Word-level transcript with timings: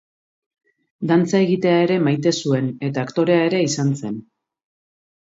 Dantza 1.11 1.41
egitea 1.43 1.77
ere 1.83 1.99
maite 2.07 2.33
zuen 2.41 2.75
eta 2.91 3.07
aktorea 3.07 3.47
ere 3.53 3.65
izan 3.71 3.97
zen. 4.03 4.21